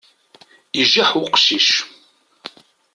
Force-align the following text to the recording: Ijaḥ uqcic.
Ijaḥ 0.81 1.09
uqcic. 1.21 1.69